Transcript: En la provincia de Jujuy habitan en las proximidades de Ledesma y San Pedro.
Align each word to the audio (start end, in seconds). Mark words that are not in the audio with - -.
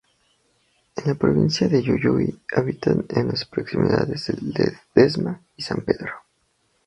En 0.95 1.09
la 1.11 1.13
provincia 1.13 1.67
de 1.67 1.83
Jujuy 1.85 2.35
habitan 2.55 3.05
en 3.09 3.27
las 3.27 3.45
proximidades 3.45 4.25
de 4.25 4.73
Ledesma 4.95 5.39
y 5.55 5.61
San 5.61 5.81
Pedro. 5.85 6.11